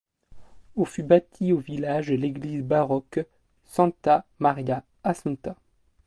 [0.75, 3.19] Au fut bâtie au village l'église baroque
[3.65, 5.55] Santa Maria Assunta.